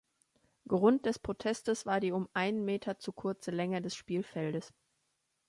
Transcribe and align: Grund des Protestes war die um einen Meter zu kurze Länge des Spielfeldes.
Grund 0.67 1.05
des 1.05 1.19
Protestes 1.19 1.85
war 1.85 1.99
die 1.99 2.11
um 2.11 2.27
einen 2.33 2.65
Meter 2.65 2.97
zu 2.97 3.11
kurze 3.13 3.51
Länge 3.51 3.83
des 3.83 3.93
Spielfeldes. 3.95 4.73